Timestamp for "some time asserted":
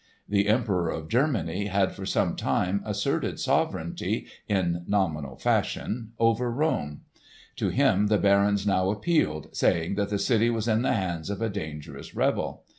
2.07-3.39